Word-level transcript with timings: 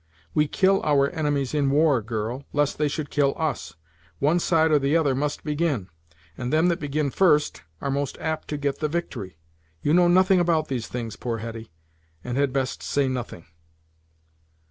"We 0.33 0.47
kill 0.47 0.81
our 0.81 1.11
enemies 1.11 1.53
in 1.53 1.69
war, 1.69 2.01
girl, 2.01 2.43
lest 2.53 2.79
they 2.79 2.87
should 2.87 3.11
kill 3.11 3.35
us. 3.37 3.75
One 4.17 4.39
side 4.39 4.71
or 4.71 4.79
the 4.79 4.97
other 4.97 5.13
must 5.13 5.43
begin; 5.43 5.89
and 6.35 6.51
them 6.51 6.69
that 6.69 6.79
begin 6.79 7.11
first, 7.11 7.61
are 7.81 7.91
most 7.91 8.17
apt 8.19 8.47
to 8.47 8.57
get 8.57 8.79
the 8.79 8.87
victory. 8.89 9.37
You 9.83 9.93
know 9.93 10.07
nothing 10.07 10.39
about 10.39 10.69
these 10.69 10.87
things, 10.87 11.15
poor 11.17 11.37
Hetty, 11.37 11.71
and 12.23 12.35
had 12.35 12.51
best 12.51 12.81
say 12.81 13.07
nothing." 13.07 13.45